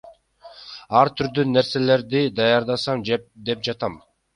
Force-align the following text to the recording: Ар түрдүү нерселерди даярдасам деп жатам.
Ар 1.01 1.11
түрдүү 1.21 1.45
нерселерди 1.51 2.25
даярдасам 2.43 3.09
деп 3.15 3.69
жатам. 3.71 4.05